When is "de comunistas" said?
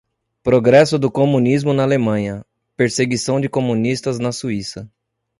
3.39-4.17